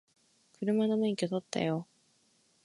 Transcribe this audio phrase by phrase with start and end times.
[0.53, 1.85] 車の免許取ったよ